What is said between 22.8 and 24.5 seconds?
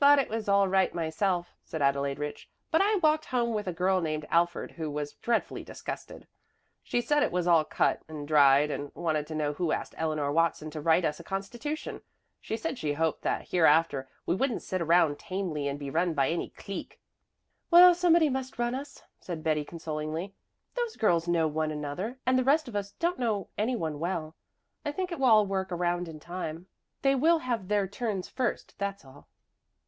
don't know any one well.